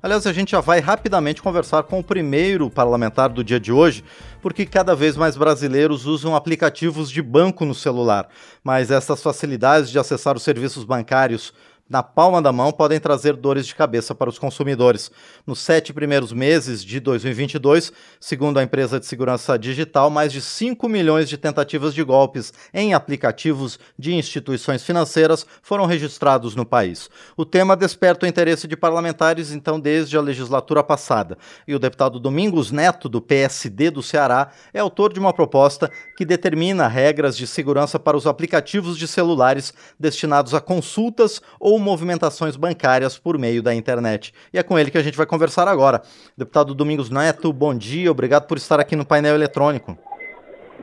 Aliás, 0.00 0.28
a 0.28 0.32
gente 0.32 0.52
já 0.52 0.60
vai 0.60 0.78
rapidamente 0.78 1.42
conversar 1.42 1.82
com 1.82 1.98
o 1.98 2.04
primeiro 2.04 2.70
parlamentar 2.70 3.28
do 3.30 3.42
dia 3.42 3.58
de 3.58 3.72
hoje, 3.72 4.04
porque 4.40 4.64
cada 4.64 4.94
vez 4.94 5.16
mais 5.16 5.36
brasileiros 5.36 6.06
usam 6.06 6.36
aplicativos 6.36 7.10
de 7.10 7.20
banco 7.20 7.64
no 7.64 7.74
celular. 7.74 8.28
Mas 8.62 8.92
essas 8.92 9.20
facilidades 9.20 9.90
de 9.90 9.98
acessar 9.98 10.36
os 10.36 10.44
serviços 10.44 10.84
bancários 10.84 11.52
na 11.88 12.02
palma 12.02 12.42
da 12.42 12.52
mão 12.52 12.70
podem 12.70 13.00
trazer 13.00 13.34
dores 13.34 13.66
de 13.66 13.74
cabeça 13.74 14.14
para 14.14 14.28
os 14.28 14.38
consumidores. 14.38 15.10
Nos 15.46 15.60
sete 15.60 15.92
primeiros 15.92 16.32
meses 16.32 16.84
de 16.84 17.00
2022, 17.00 17.92
segundo 18.20 18.58
a 18.58 18.62
empresa 18.62 19.00
de 19.00 19.06
segurança 19.06 19.58
digital, 19.58 20.10
mais 20.10 20.30
de 20.30 20.42
5 20.42 20.86
milhões 20.88 21.28
de 21.28 21.38
tentativas 21.38 21.94
de 21.94 22.02
golpes 22.02 22.52
em 22.74 22.92
aplicativos 22.92 23.78
de 23.98 24.14
instituições 24.14 24.82
financeiras 24.82 25.46
foram 25.62 25.86
registrados 25.86 26.54
no 26.54 26.66
país. 26.66 27.08
O 27.36 27.44
tema 27.44 27.74
desperta 27.74 28.26
o 28.26 28.28
interesse 28.28 28.68
de 28.68 28.76
parlamentares, 28.76 29.52
então, 29.52 29.80
desde 29.80 30.16
a 30.16 30.20
legislatura 30.20 30.82
passada. 30.82 31.38
E 31.66 31.74
o 31.74 31.78
deputado 31.78 32.20
Domingos 32.20 32.70
Neto, 32.70 33.08
do 33.08 33.22
PSD 33.22 33.90
do 33.90 34.02
Ceará, 34.02 34.50
é 34.74 34.80
autor 34.80 35.12
de 35.12 35.20
uma 35.20 35.32
proposta 35.32 35.90
que 36.16 36.24
determina 36.26 36.86
regras 36.86 37.36
de 37.36 37.46
segurança 37.46 37.98
para 37.98 38.16
os 38.16 38.26
aplicativos 38.26 38.98
de 38.98 39.08
celulares 39.08 39.72
destinados 39.98 40.52
a 40.52 40.60
consultas 40.60 41.40
ou 41.58 41.77
ou 41.78 41.84
movimentações 41.84 42.56
bancárias 42.56 43.16
por 43.16 43.38
meio 43.38 43.62
da 43.62 43.74
internet. 43.74 44.32
E 44.52 44.58
é 44.58 44.62
com 44.62 44.78
ele 44.78 44.90
que 44.90 44.98
a 44.98 45.02
gente 45.02 45.16
vai 45.16 45.26
conversar 45.26 45.68
agora. 45.68 46.02
Deputado 46.36 46.74
Domingos 46.74 47.08
Neto, 47.08 47.52
bom 47.52 47.74
dia, 47.74 48.10
obrigado 48.10 48.46
por 48.46 48.58
estar 48.58 48.80
aqui 48.80 48.96
no 48.96 49.06
painel 49.06 49.34
eletrônico. 49.34 49.96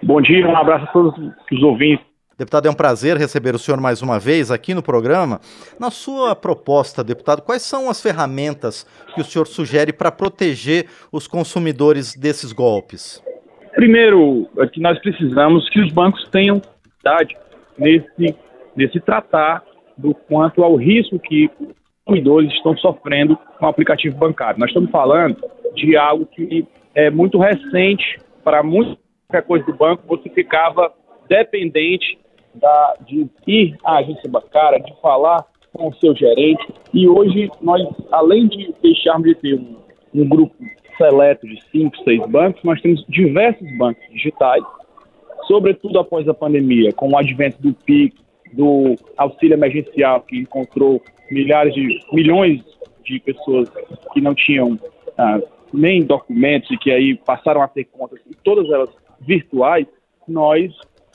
Bom 0.02 0.21
dia, 0.21 0.48
um 0.48 0.55
abraço 0.55 0.85
a 0.85 0.88
todos 0.88 1.13
os 1.52 1.63
ouvintes. 1.63 2.05
Deputado, 2.38 2.68
é 2.68 2.70
um 2.70 2.76
prazer 2.76 3.16
receber 3.16 3.55
o 3.55 3.59
senhor 3.59 3.80
mais 3.80 4.02
uma 4.02 4.20
vez 4.20 4.52
aqui 4.52 4.73
no 4.73 4.84
programa. 4.84 5.40
Na 5.80 5.90
sua 5.90 6.35
proposta, 6.35 7.02
deputado, 7.02 7.41
quais 7.41 7.62
são 7.62 7.90
as 7.90 8.02
ferramentas 8.02 8.84
que 9.13 9.21
o 9.21 9.23
senhor 9.23 9.48
sugere 9.48 9.93
para 9.93 10.12
proteger 10.12 10.88
os 11.13 11.27
consumidores 11.27 12.13
desses 12.13 12.52
golpes? 12.52 13.24
Primeiro, 13.74 14.49
é 14.57 14.68
que 14.68 14.82
nós 14.82 14.99
precisamos 14.99 15.70
que 15.70 15.80
os 15.80 15.93
bancos 15.93 16.27
tenham 16.30 16.62
idade 16.99 17.37
nesse, 17.77 18.35
nesse 18.76 18.99
tratar 18.99 19.63
do 19.98 20.13
quanto 20.13 20.63
ao 20.63 20.76
risco 20.76 21.20
que 21.20 21.49
os 21.60 21.76
consumidores 22.05 22.51
estão 22.54 22.77
sofrendo 22.77 23.38
com 23.57 23.65
o 23.65 23.70
aplicativo 23.70 24.18
bancário. 24.18 24.60
Nós 24.60 24.70
estamos 24.70 24.91
falando 24.91 25.37
de 25.74 25.98
algo 25.98 26.26
que 26.26 26.65
é 26.93 27.10
muito 27.10 27.37
recente 27.37 28.18
para 28.43 28.63
muita 28.63 29.41
coisa 29.46 29.65
do 29.65 29.74
banco, 29.74 30.04
você 30.07 30.29
ficava 30.29 30.93
dependente 31.27 32.18
da, 32.54 32.93
de 33.05 33.27
ir 33.48 33.76
à 33.84 33.98
agência 33.98 34.29
bancária, 34.29 34.79
de 34.79 34.93
falar 35.02 35.46
com 35.74 35.90
o 35.90 35.96
seu 35.96 36.15
gerente. 36.15 36.65
E 36.93 37.07
hoje, 37.07 37.49
nós, 37.62 37.82
além 38.12 38.48
de 38.48 38.74
deixarmos 38.82 39.27
de 39.27 39.35
ter 39.35 39.55
um, 39.55 39.77
um 40.13 40.27
grupo 40.27 40.55
seleto 40.98 41.46
de 41.46 41.62
cinco, 41.71 41.98
seis 42.04 42.26
bancos, 42.27 42.63
nós 42.63 42.82
temos 42.82 43.04
diversos 43.09 43.68
bancos 43.77 44.04
digitais, 44.12 44.63
sobretudo 45.48 45.99
após 45.99 46.27
a 46.30 46.34
pandemia, 46.34 46.93
com 46.93 47.09
o 47.09 47.18
advento 47.18 47.62
do 47.62 47.74
PIX, 47.74 48.15
do 48.56 48.96
auxílio 49.18 49.56
emergencial, 49.56 50.22
que 50.22 50.38
encontrou 50.38 51.02
milhares 51.30 51.74
de 51.74 52.00
milhões 52.12 52.62
de 53.04 53.20
pessoas 53.20 53.70
que 54.14 54.22
não 54.22 54.34
tinham 54.34 54.80
ah, 55.18 55.40
nem 55.74 56.04
documentos 56.04 56.70
e 56.72 56.78
que 56.78 56.92
aí 56.92 57.16
passaram 57.16 57.62
a 57.62 57.68
ter 57.68 57.86
contas, 57.86 58.20
todas 58.44 58.70
elas 58.72 58.90
virtuais, 59.22 59.86
nós 60.28 60.72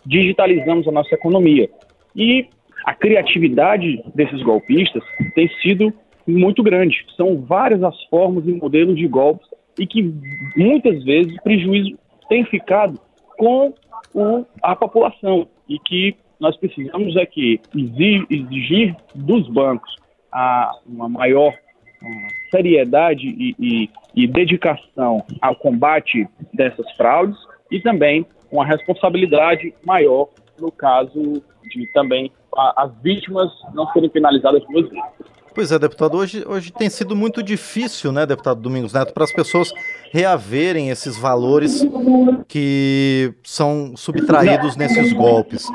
digitalizamos 0.06 0.86
a 0.86 0.92
nossa 0.92 1.14
economia. 1.14 1.68
E 2.14 2.46
a 2.84 2.94
criatividade 2.94 4.02
desses 4.14 4.42
golpistas 4.42 5.02
tem 5.34 5.48
sido 5.60 5.92
muito 6.26 6.62
grande. 6.62 7.04
São 7.16 7.40
várias 7.40 7.82
as 7.82 8.02
formas 8.04 8.46
e 8.46 8.52
modelos 8.52 8.96
de 8.96 9.06
golpes 9.06 9.46
e 9.78 9.86
que 9.86 10.14
muitas 10.56 11.02
vezes 11.04 11.34
o 11.36 11.42
prejuízo 11.42 11.98
tem 12.28 12.44
ficado 12.44 12.98
com 13.36 13.74
o, 14.14 14.44
a 14.62 14.74
população 14.76 15.48
e 15.68 15.78
que 15.78 16.16
nós 16.40 16.56
precisamos 16.56 17.14
é 17.16 17.26
que 17.26 17.60
exigir 18.30 18.96
dos 19.14 19.48
bancos 19.48 19.94
a, 20.32 20.72
uma 20.86 21.08
maior 21.08 21.52
seriedade 22.50 23.26
e, 23.26 23.54
e, 23.58 23.90
e 24.14 24.26
dedicação 24.26 25.24
ao 25.40 25.54
combate 25.54 26.26
dessas 26.52 26.90
fraudes 26.92 27.36
e 27.70 27.80
também 27.80 28.26
uma 28.50 28.64
responsabilidade 28.64 29.72
maior 29.84 30.28
no 30.58 30.72
caso 30.72 31.42
de 31.70 31.86
também 31.92 32.32
as 32.76 32.90
vítimas 33.02 33.50
não 33.74 33.86
serem 33.92 34.10
penalizadas 34.10 34.62
duas 34.66 34.88
vezes. 34.88 35.04
Pois 35.54 35.72
é, 35.72 35.78
deputado, 35.78 36.16
hoje, 36.16 36.44
hoje 36.46 36.72
tem 36.72 36.88
sido 36.88 37.16
muito 37.16 37.42
difícil, 37.42 38.12
né, 38.12 38.24
deputado 38.24 38.60
Domingos 38.60 38.92
Neto, 38.92 39.12
para 39.12 39.24
as 39.24 39.32
pessoas 39.32 39.72
reaverem 40.10 40.90
esses 40.90 41.16
valores 41.16 41.86
que 42.48 43.32
são 43.44 43.96
subtraídos 43.96 44.76
nesses 44.76 45.12
golpes. 45.12 45.68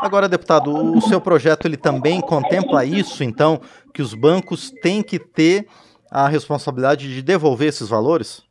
Agora, 0.00 0.28
deputado, 0.28 0.72
o 0.74 1.00
seu 1.02 1.20
projeto 1.20 1.66
ele 1.66 1.76
também 1.76 2.20
contempla 2.20 2.84
isso, 2.84 3.22
então, 3.22 3.60
que 3.92 4.00
os 4.00 4.14
bancos 4.14 4.70
têm 4.82 5.02
que 5.02 5.18
ter 5.18 5.66
a 6.10 6.26
responsabilidade 6.26 7.14
de 7.14 7.22
devolver 7.22 7.68
esses 7.68 7.88
valores? 7.88 8.42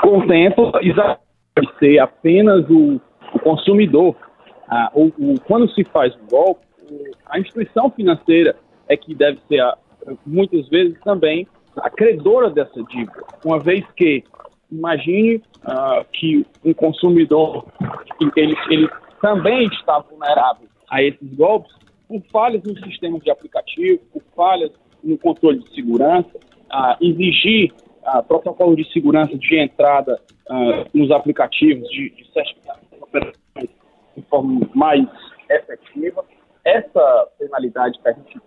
Contempla, 0.00 0.72
exatamente, 0.82 1.20
ser 1.78 1.98
apenas 1.98 2.68
o, 2.68 3.00
o 3.34 3.38
consumidor. 3.40 4.16
Ah, 4.68 4.90
o, 4.94 5.06
o, 5.18 5.40
quando 5.46 5.70
se 5.70 5.84
faz 5.84 6.14
um 6.16 6.26
golpe, 6.28 6.66
a 7.26 7.38
instituição 7.38 7.90
financeira 7.90 8.56
é 8.88 8.96
que 8.96 9.14
deve 9.14 9.38
ser 9.48 9.60
a, 9.60 9.76
muitas 10.26 10.66
vezes 10.68 10.98
também 11.04 11.46
a 11.76 11.88
credora 11.88 12.50
dessa 12.50 12.82
dívida, 12.84 13.22
uma 13.44 13.58
vez 13.58 13.84
que 13.96 14.24
imagine 14.72 15.42
uh, 15.64 16.04
que 16.12 16.46
um 16.64 16.72
consumidor 16.72 17.66
ele, 18.36 18.56
ele 18.70 18.88
também 19.20 19.66
está 19.68 19.98
vulnerável 20.00 20.66
a 20.90 21.02
esses 21.02 21.34
golpes 21.34 21.72
por 22.08 22.22
falhas 22.32 22.62
no 22.64 22.76
sistema 22.84 23.18
de 23.20 23.30
aplicativo, 23.30 24.00
por 24.12 24.22
falhas 24.34 24.70
no 25.02 25.16
controle 25.18 25.60
de 25.60 25.74
segurança, 25.74 26.30
uh, 26.36 26.96
exigir 27.00 27.72
uh, 28.02 28.22
protocolos 28.24 28.76
de 28.76 28.92
segurança 28.92 29.36
de 29.36 29.58
entrada 29.58 30.20
nos 30.92 31.10
aplicativos 31.10 31.88
de, 31.88 32.10
de 32.10 32.30
certificação 32.30 32.82
de 34.14 34.22
forma 34.28 34.68
mais 34.74 35.06
efetiva. 35.48 36.22
Essa 36.62 37.28
penalidade 37.38 37.98
que 37.98 38.08
a 38.08 38.12
gente 38.12 38.38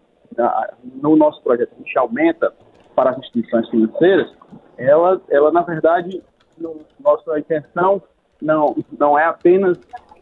no 1.01 1.15
nosso 1.15 1.41
projeto 1.41 1.71
a 1.73 1.77
gente 1.77 1.97
aumenta 1.97 2.53
para 2.95 3.11
as 3.11 3.17
instituições 3.17 3.67
financeiras, 3.69 4.31
ela, 4.77 5.21
ela 5.29 5.51
na 5.51 5.61
verdade, 5.61 6.21
no, 6.57 6.81
nossa 6.99 7.39
intenção 7.39 8.01
não, 8.41 8.75
não 8.97 9.17
é 9.17 9.25
apenas 9.25 9.77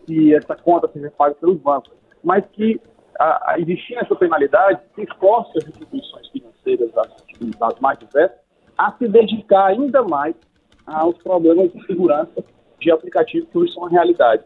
que 0.06 0.34
essa 0.34 0.56
conta 0.56 0.90
seja 0.92 1.12
paga 1.12 1.36
pelos 1.36 1.58
bancos, 1.58 1.92
mas 2.24 2.46
que 2.54 2.80
a, 3.20 3.54
a 3.54 3.60
existir 3.60 3.96
essa 3.96 4.16
penalidade 4.16 4.80
que 4.96 5.06
force 5.18 5.58
as 5.58 5.68
instituições 5.68 6.28
financeiras, 6.30 6.98
as, 6.98 7.12
as 7.62 7.80
mais 7.80 8.00
diversas, 8.00 8.38
a 8.78 8.92
se 8.94 9.08
dedicar 9.08 9.68
ainda 9.68 10.04
mais 10.04 10.36
aos 10.86 11.18
problemas 11.20 11.72
de 11.72 11.86
segurança 11.86 12.44
de 12.80 12.92
aplicativos 12.92 13.48
que 13.50 13.58
hoje 13.58 13.74
são 13.74 13.86
a 13.86 13.90
realidade. 13.90 14.44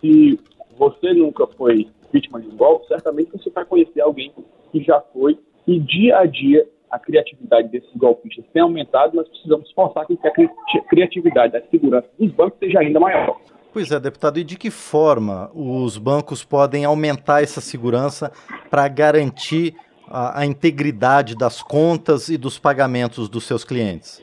Se 0.00 0.38
você 0.76 1.12
nunca 1.12 1.46
foi 1.46 1.88
vítima 2.12 2.40
de 2.40 2.48
um 2.48 2.56
golpe, 2.56 2.86
certamente 2.88 3.32
você 3.32 3.50
vai 3.50 3.64
conhecer 3.64 4.00
alguém 4.00 4.32
que 4.70 4.82
já 4.82 5.00
foi, 5.12 5.38
e 5.66 5.78
dia 5.78 6.18
a 6.18 6.26
dia 6.26 6.66
a 6.90 6.98
criatividade 6.98 7.68
desses 7.68 7.94
golpistas 7.96 8.44
tem 8.52 8.62
aumentado, 8.62 9.16
nós 9.16 9.28
precisamos 9.28 9.70
forçar 9.72 10.06
que 10.06 10.18
a 10.24 10.82
criatividade, 10.88 11.56
a 11.56 11.62
segurança 11.70 12.08
dos 12.18 12.32
bancos 12.32 12.58
seja 12.58 12.80
ainda 12.80 12.98
maior. 12.98 13.36
Pois 13.72 13.92
é, 13.92 14.00
deputado, 14.00 14.38
e 14.38 14.44
de 14.44 14.58
que 14.58 14.70
forma 14.70 15.48
os 15.54 15.96
bancos 15.96 16.44
podem 16.44 16.84
aumentar 16.84 17.42
essa 17.42 17.60
segurança 17.60 18.32
para 18.68 18.88
garantir 18.88 19.76
a, 20.08 20.40
a, 20.40 20.46
integridade 20.46 21.36
das 21.36 21.62
contas 21.62 22.28
e 22.28 22.36
dos 22.36 22.58
pagamentos 22.58 23.28
dos 23.28 23.44
seus 23.44 23.62
clientes? 23.62 24.20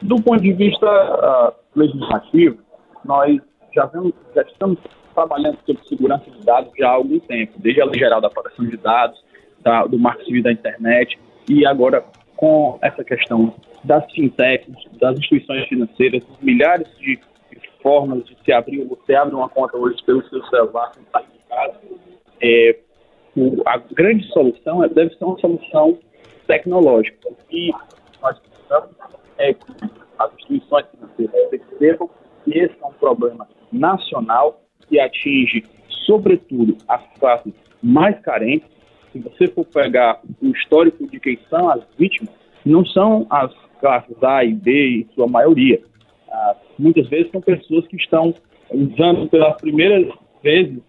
Do 0.00 0.22
ponto 0.22 0.40
de 0.40 0.52
vista 0.52 0.86
uh, 0.86 1.52
legislativo, 1.74 2.58
nós 3.04 3.40
já, 3.74 3.86
vemos, 3.86 4.12
já 4.32 4.42
estamos 4.42 4.78
trabalhando 5.12 5.58
sobre 5.66 5.82
segurança 5.88 6.30
de 6.30 6.44
dados 6.44 6.70
já 6.78 6.88
há 6.88 6.92
algum 6.92 7.18
tempo, 7.18 7.54
desde 7.56 7.80
a 7.80 7.86
Lei 7.86 7.98
Geral 7.98 8.20
da 8.20 8.30
Proteção 8.30 8.64
de 8.64 8.76
Dados, 8.76 9.20
da, 9.60 9.86
do 9.86 9.98
marco 9.98 10.24
civil 10.24 10.42
da 10.42 10.52
internet 10.52 11.18
e 11.48 11.66
agora 11.66 12.04
com 12.36 12.78
essa 12.82 13.04
questão 13.04 13.54
das 13.84 14.10
fintechs, 14.12 14.74
das 15.00 15.18
instituições 15.18 15.66
financeiras, 15.68 16.22
milhares 16.40 16.88
de, 16.98 17.18
formas 17.82 18.24
de 18.24 18.36
se 18.42 18.52
abrir, 18.52 18.82
você 18.84 19.14
abre 19.14 19.34
uma 19.34 19.48
conta 19.48 19.76
hoje 19.76 20.02
pelo 20.04 20.26
seu 20.28 20.42
celular, 20.46 20.92
sem 20.94 21.04
sair 21.12 21.26
de 21.32 21.48
casa. 21.48 21.80
É, 22.42 22.78
o, 23.36 23.62
a 23.66 23.76
grande 23.76 24.26
solução 24.32 24.82
é, 24.82 24.88
deve 24.88 25.14
ser 25.14 25.24
uma 25.24 25.38
solução 25.38 25.98
tecnológica. 26.46 27.28
E 27.50 27.70
nós 28.22 28.38
precisamos 28.38 28.90
é 29.36 29.52
que 29.52 29.62
as 30.18 30.32
instituições 30.34 30.86
financeiras 30.90 31.50
percebam 31.50 32.10
que 32.44 32.58
esse 32.58 32.74
é 32.80 32.86
um 32.86 32.92
problema 32.92 33.46
nacional 33.70 34.62
que 34.88 34.98
atinge, 34.98 35.64
sobretudo, 36.06 36.76
as 36.88 37.02
classes 37.18 37.52
mais 37.82 38.18
carentes 38.20 38.68
se 39.14 39.20
você 39.20 39.46
for 39.46 39.64
pegar 39.64 40.20
o 40.42 40.48
histórico 40.48 41.08
de 41.08 41.20
quem 41.20 41.38
são 41.48 41.70
as 41.70 41.80
vítimas, 41.96 42.34
não 42.66 42.84
são 42.84 43.24
as 43.30 43.54
classes 43.80 44.20
A 44.24 44.44
e 44.44 44.52
B 44.52 44.88
em 44.88 45.08
sua 45.14 45.28
maioria. 45.28 45.80
Ah, 46.28 46.56
muitas 46.76 47.08
vezes 47.08 47.30
são 47.30 47.40
pessoas 47.40 47.86
que 47.86 47.96
estão 47.96 48.34
usando 48.72 49.28
pelas 49.28 49.56
primeiras 49.60 50.12
vezes 50.42 50.80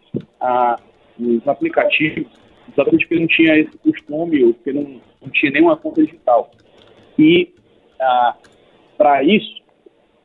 ah, 0.42 0.80
os 1.19 1.48
aplicativos, 1.48 2.27
exatamente 2.72 3.07
porque 3.07 3.22
não 3.22 3.27
tinha 3.27 3.60
esse 3.60 3.77
costume 3.77 4.44
ou 4.44 4.54
porque 4.56 4.74
não, 4.74 5.01
não 5.22 5.30
tinha 5.31 5.51
nenhuma 5.51 5.77
conta 5.77 6.04
digital. 6.04 6.50
E 7.19 7.54
ah, 8.01 8.36
para 8.98 9.24
isso, 9.24 9.62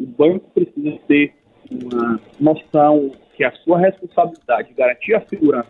o 0.00 0.06
banco 0.06 0.48
precisa 0.54 0.98
ter 1.06 1.34
uma 1.70 2.18
noção 2.40 3.12
que 3.36 3.44
a 3.44 3.52
sua 3.56 3.78
responsabilidade 3.78 4.68
de 4.68 4.74
garantir 4.74 5.14
a 5.14 5.20
segurança 5.28 5.68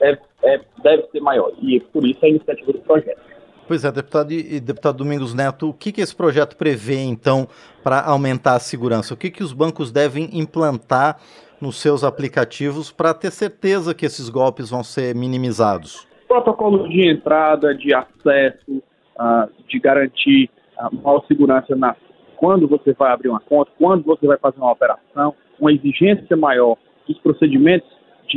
deve, 0.00 0.20
é, 0.44 0.60
deve 0.82 1.04
ser 1.10 1.20
maior. 1.20 1.52
E 1.60 1.80
por 1.80 2.06
isso 2.06 2.24
a 2.24 2.28
iniciativa 2.28 2.72
do 2.72 2.78
projeto. 2.80 3.20
Pois 3.66 3.82
é, 3.82 3.90
deputado 3.90 4.30
e 4.30 4.60
deputado 4.60 4.98
Domingos 4.98 5.32
Neto, 5.32 5.70
o 5.70 5.72
que, 5.72 5.90
que 5.90 6.02
esse 6.02 6.14
projeto 6.14 6.54
prevê, 6.54 7.00
então, 7.00 7.48
para 7.82 8.02
aumentar 8.02 8.56
a 8.56 8.60
segurança? 8.60 9.14
O 9.14 9.16
que, 9.16 9.30
que 9.30 9.42
os 9.42 9.54
bancos 9.54 9.90
devem 9.90 10.28
implantar 10.38 11.18
nos 11.58 11.80
seus 11.80 12.04
aplicativos 12.04 12.92
para 12.92 13.14
ter 13.14 13.30
certeza 13.30 13.94
que 13.94 14.04
esses 14.04 14.28
golpes 14.28 14.68
vão 14.68 14.84
ser 14.84 15.14
minimizados? 15.14 16.06
Protocolo 16.28 16.86
de 16.88 17.08
entrada, 17.08 17.74
de 17.74 17.94
acesso, 17.94 18.82
uh, 19.18 19.50
de 19.66 19.78
garantir 19.78 20.50
a 20.76 20.90
maior 20.90 21.24
segurança 21.26 21.74
na, 21.74 21.96
quando 22.36 22.68
você 22.68 22.92
vai 22.92 23.12
abrir 23.12 23.30
uma 23.30 23.40
conta, 23.40 23.70
quando 23.78 24.04
você 24.04 24.26
vai 24.26 24.36
fazer 24.36 24.58
uma 24.58 24.72
operação, 24.72 25.34
uma 25.58 25.72
exigência 25.72 26.36
maior 26.36 26.76
dos 27.08 27.18
procedimentos 27.18 27.88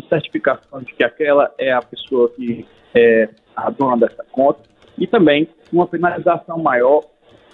de 0.02 0.08
certificação 0.08 0.82
de 0.82 0.94
que 0.94 1.04
aquela 1.04 1.52
é 1.58 1.72
a 1.72 1.82
pessoa 1.82 2.30
que 2.30 2.66
é 2.94 3.30
a 3.56 3.70
dona 3.72 3.98
dessa 3.98 4.24
conta 4.32 4.62
e 4.98 5.08
também 5.08 5.48
uma 5.74 5.88
penalização 5.88 6.60
maior, 6.60 7.04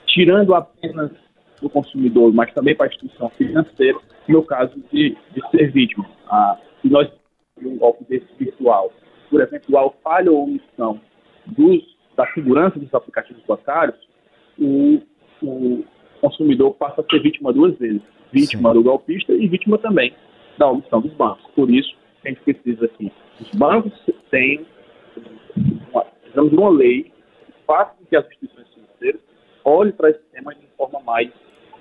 tirando 0.07 0.54
apenas 0.54 1.12
do 1.62 1.69
consumidor, 1.69 2.34
mas 2.34 2.54
também 2.54 2.75
para 2.75 2.88
a 2.88 2.90
instituição 2.90 3.30
financeira, 3.30 3.98
no 4.28 4.44
caso 4.44 4.75
de, 4.92 5.18
de 5.31 5.50
ser 5.50 5.72
vítima. 5.72 6.06
Ah, 6.30 6.57
se 6.81 6.90
nós 6.90 7.10
um 7.63 7.78
golpe 7.78 8.04
desse 8.06 8.28
virtual, 8.38 8.92
por 9.30 9.39
eventual 9.39 9.96
falha 10.04 10.30
ou 10.30 10.44
omissão 10.44 11.00
dos, 11.46 11.81
da 12.18 12.28
segurança 12.34 12.78
dos 12.78 12.94
aplicativos 12.94 13.42
bancários, 13.48 13.98
o, 14.60 15.00
o 15.42 15.84
consumidor 16.19 16.74
passa 16.74 17.01
a 17.01 17.04
ser 17.06 17.22
vítima 17.22 17.54
duas 17.54 17.78
vezes. 17.78 18.01
Vítima 18.34 18.69
Sim. 18.69 18.75
do 18.75 18.84
golpista 18.84 19.31
e 19.31 19.48
vítima 19.48 19.78
também 19.78 20.13
da 20.57 20.68
omissão 20.68 21.00
dos 21.00 21.13
bancos. 21.13 21.46
Por 21.56 21.69
isso, 21.69 21.96
a 22.25 22.30
gente 22.30 22.42
precisa 22.42 22.88
que 22.88 23.12
os 23.42 23.52
bancos 23.52 23.94
tenham 24.31 24.66
uma, 25.92 26.06
uma 26.36 26.70
lei 26.70 27.04
que 27.04 27.54
faça 27.66 27.94
com 27.98 28.06
que 28.06 28.16
as 28.16 28.25
instituições 28.25 28.68
financeiras 28.74 29.22
olhem 29.66 29.94
para 29.94 30.10
esse 30.10 30.22
tema 30.31 30.54
de 30.56 30.68
forma 30.78 31.00
mais, 31.02 31.30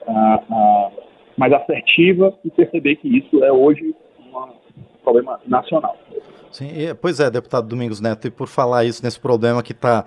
uh, 0.07 0.53
uh, 0.53 0.93
mais 1.37 1.53
assertiva 1.53 2.37
e 2.45 2.51
perceber 2.51 2.97
que 2.97 3.09
isso 3.09 3.43
é 3.45 3.53
hoje 3.53 3.95
uma, 4.19 4.47
um 4.47 5.03
problema 5.03 5.41
nacional. 5.47 5.97
Sim, 6.51 6.67
pois 7.01 7.19
é, 7.19 7.31
deputado 7.31 7.69
Domingos 7.69 8.01
Neto, 8.01 8.27
e 8.27 8.31
por 8.31 8.47
falar 8.47 8.85
isso 8.85 9.03
nesse 9.03 9.19
problema 9.19 9.63
que 9.63 9.73
está 9.73 10.05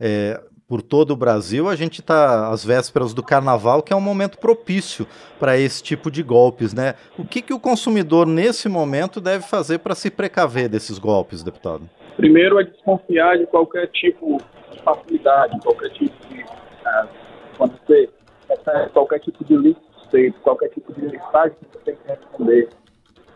é, 0.00 0.40
por 0.68 0.82
todo 0.82 1.12
o 1.12 1.16
Brasil, 1.16 1.66
a 1.66 1.74
gente 1.74 2.00
está 2.00 2.50
às 2.50 2.62
vésperas 2.62 3.14
do 3.14 3.22
carnaval, 3.22 3.82
que 3.82 3.90
é 3.90 3.96
um 3.96 4.02
momento 4.02 4.36
propício 4.36 5.06
para 5.40 5.56
esse 5.56 5.82
tipo 5.82 6.10
de 6.10 6.22
golpes, 6.22 6.74
né? 6.74 6.94
O 7.18 7.24
que, 7.24 7.40
que 7.40 7.54
o 7.54 7.58
consumidor, 7.58 8.26
nesse 8.26 8.68
momento, 8.68 9.18
deve 9.18 9.44
fazer 9.44 9.78
para 9.78 9.94
se 9.94 10.10
precaver 10.10 10.68
desses 10.68 10.98
golpes, 10.98 11.42
deputado? 11.42 11.88
Primeiro 12.18 12.60
é 12.60 12.64
desconfiar 12.64 13.38
de 13.38 13.46
qualquer 13.46 13.86
tipo 13.88 14.36
de 14.70 14.82
facilidade, 14.82 15.58
qualquer 15.62 15.88
tipo 15.92 16.14
de. 16.28 16.42
Uh, 16.42 17.08
quando 17.56 17.78
você 17.78 18.10
recebe 18.50 18.90
qualquer 18.90 19.20
tipo 19.20 19.44
de 19.44 19.56
link 19.56 19.78
feito, 20.10 20.38
qualquer 20.40 20.68
tipo 20.68 20.92
de 20.92 21.00
mensagem 21.00 21.56
que 21.58 21.78
você 21.78 21.84
tem 21.84 21.96
que 21.96 22.08
responder, 22.08 22.68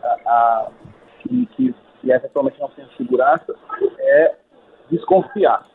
uh, 0.03 0.71
que, 1.21 1.47
que, 1.47 1.75
que 1.99 2.11
eventualmente 2.11 2.59
não 2.59 2.69
tem 2.69 2.85
segurança, 2.95 3.55
é 3.99 4.35
desconfiar 4.91 5.72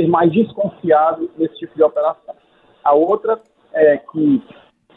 ser 0.00 0.08
mais 0.08 0.32
desconfiado 0.32 1.30
nesse 1.36 1.58
tipo 1.58 1.74
de 1.74 1.82
operação. 1.82 2.34
A 2.82 2.94
outra 2.94 3.40
é 3.74 3.98
que 3.98 4.42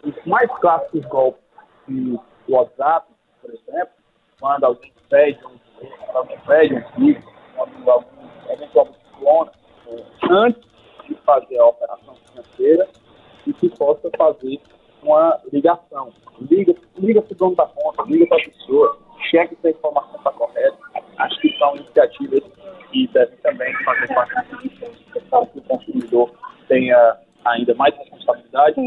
os 0.04 0.26
mais 0.26 0.50
clássicos 0.60 1.06
golpes 1.06 1.44
do 1.88 2.20
WhatsApp, 2.48 3.08
por 3.42 3.52
exemplo, 3.52 3.94
quando 4.40 4.64
alguém 4.64 4.94
pede 5.10 5.40
um 5.46 5.64
quando 6.06 6.16
alguém 6.16 6.40
pede 6.48 6.76
um 6.76 7.00
vídeo, 7.00 7.24
quando 7.56 7.90
alguém 7.90 8.10
eventualmente 8.50 9.00
clona, 9.20 9.52
antes 10.32 10.64
de 11.08 11.16
fazer 11.26 11.60
a 11.60 11.66
operação 11.66 12.16
financeira 12.30 12.88
e 13.46 13.54
que 13.54 13.70
possa 13.70 14.10
fazer 14.18 14.62
uma 15.02 15.40
ligação. 15.52 16.14
Liga, 16.50 16.74
liga 16.98 17.22
para 17.22 17.34
o 17.34 17.36
dono 17.36 17.56
da 17.56 17.66
conta, 17.66 18.04
liga 18.04 18.26
para 18.28 18.38
a 18.38 18.46
pessoa, 18.46 18.98
cheque 19.30 19.58
se 19.62 19.68
a 19.68 19.72
informação 19.72 20.16
está 20.16 20.32
correta. 20.32 20.78
Acho 21.18 21.42
que 21.42 21.58
são 21.58 21.76
iniciativas 21.76 22.44
que 22.92 23.08
devem 23.08 23.38
também 23.40 23.74
fazer 23.84 24.14
parte 24.14 24.34
consumidor 25.78 26.32
tenha 26.68 27.18
ainda 27.46 27.74
mais 27.76 27.96
responsabilidade 27.98 28.80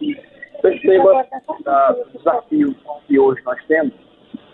e 0.00 0.16
perceba 0.60 1.22
uh, 1.22 2.06
os 2.06 2.12
desafios 2.12 2.74
que 3.06 3.18
hoje 3.18 3.40
nós 3.44 3.58
temos, 3.66 3.92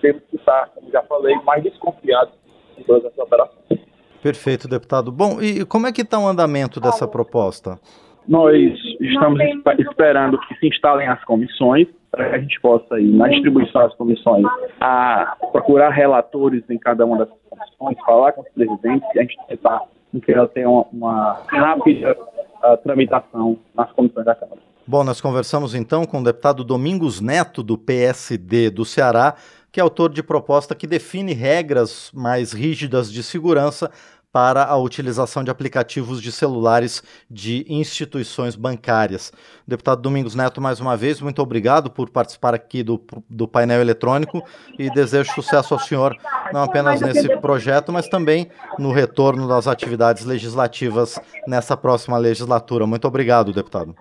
temos 0.00 0.23
que 0.31 0.37
estar, 0.37 0.69
como 0.75 0.90
já 0.90 1.02
falei, 1.02 1.37
mais 1.44 1.62
desconfiados 1.62 2.35
em 2.76 2.82
todas 2.85 3.05
essas 3.05 3.19
operações. 3.19 3.81
Perfeito, 4.23 4.69
deputado. 4.69 5.12
Bom, 5.12 5.40
e 5.40 5.64
como 5.64 5.87
é 5.87 5.93
que 5.93 6.02
está 6.02 6.19
o 6.19 6.26
andamento 6.26 6.81
dessa 6.81 7.06
proposta? 7.06 7.79
Nós 8.26 8.55
estamos 9.00 9.40
esperando 9.79 10.38
que 10.40 10.55
se 10.56 10.69
instalem 10.69 11.08
as 11.08 11.23
comissões 11.25 11.87
para 12.11 12.31
que 12.31 12.37
a 12.37 12.38
gente 12.38 12.61
possa 12.61 12.99
ir 12.99 13.11
na 13.12 13.29
distribuição 13.29 13.82
das 13.82 13.94
comissões 13.94 14.44
a 14.81 15.37
procurar 15.52 15.90
relatores 15.90 16.62
em 16.69 16.79
cada 16.79 17.05
uma 17.06 17.19
das 17.19 17.29
comissões, 17.29 17.96
falar 18.05 18.32
com 18.32 18.43
os 18.43 18.49
presidentes 18.49 19.08
e 19.14 19.19
a 19.19 19.23
gente 19.23 19.38
tentar 19.46 19.82
que 20.25 20.33
ela 20.33 20.49
tenha 20.49 20.69
uma, 20.69 20.87
uma 20.93 21.43
rápida 21.47 22.17
uh, 22.63 22.77
tramitação 22.83 23.59
nas 23.75 23.91
comissões 23.93 24.25
da 24.25 24.35
Câmara. 24.35 24.61
Bom, 24.87 25.05
nós 25.05 25.21
conversamos 25.21 25.75
então 25.75 26.07
com 26.07 26.21
o 26.21 26.25
deputado 26.25 26.65
Domingos 26.65 27.21
Neto, 27.21 27.63
do 27.63 27.77
PSD 27.77 28.71
do 28.71 28.87
Ceará, 28.87 29.35
que 29.71 29.79
é 29.79 29.83
autor 29.83 30.11
de 30.11 30.23
proposta 30.23 30.75
que 30.75 30.87
define 30.87 31.35
regras 31.35 32.11
mais 32.15 32.53
rígidas 32.53 33.13
de 33.13 33.23
segurança 33.23 33.91
para 34.33 34.65
a 34.65 34.77
utilização 34.77 35.43
de 35.43 35.51
aplicativos 35.51 36.21
de 36.21 36.31
celulares 36.31 37.03
de 37.31 37.65
instituições 37.69 38.55
bancárias. 38.55 39.33
Deputado 39.67 40.03
Domingos 40.03 40.35
Neto, 40.35 40.61
mais 40.61 40.81
uma 40.81 40.97
vez, 40.97 41.21
muito 41.21 41.41
obrigado 41.41 41.91
por 41.91 42.11
participar 42.11 42.55
aqui 42.55 42.83
do, 42.83 43.00
do 43.29 43.49
painel 43.49 43.81
eletrônico 43.81 44.43
e 44.79 44.91
desejo 44.91 45.33
sucesso 45.33 45.75
ao 45.75 45.81
senhor, 45.81 46.14
não 46.52 46.62
apenas 46.62 47.00
nesse 47.00 47.29
projeto, 47.38 47.93
mas 47.93 48.09
também 48.09 48.49
no 48.79 48.93
retorno 48.93 49.49
das 49.49 49.67
atividades 49.67 50.25
legislativas 50.25 51.19
nessa 51.47 51.76
próxima 51.76 52.19
legislatura. 52.19 52.87
Muito 52.87 53.09
obrigado, 53.09 53.52
deputado. 53.52 53.95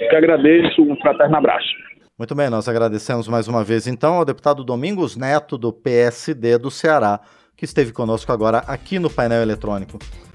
Eu 0.00 0.08
que 0.08 0.16
agradeço, 0.16 0.82
um 0.82 0.96
fraterno 0.96 1.36
abraço. 1.36 1.84
Muito 2.18 2.34
bem, 2.34 2.48
nós 2.48 2.68
agradecemos 2.68 3.26
mais 3.26 3.48
uma 3.48 3.64
vez 3.64 3.86
então 3.86 4.14
ao 4.14 4.24
deputado 4.24 4.62
Domingos 4.62 5.16
Neto, 5.16 5.58
do 5.58 5.72
PSD 5.72 6.58
do 6.58 6.70
Ceará 6.70 7.20
que 7.64 7.70
esteve 7.70 7.92
conosco 7.92 8.30
agora 8.30 8.58
aqui 8.66 8.98
no 8.98 9.08
painel 9.08 9.40
eletrônico. 9.42 9.98